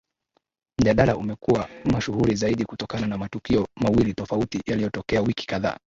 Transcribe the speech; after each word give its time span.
Mjadala 0.79 1.15
umekuwa 1.17 1.69
mashuhuri 1.85 2.35
zaidi 2.35 2.65
kutokana 2.65 3.07
na 3.07 3.17
matukio 3.17 3.67
mawili 3.75 4.13
tofauti 4.13 4.61
yaliyotokea 4.65 5.21
wiki 5.21 5.45
kadhaa 5.47 5.77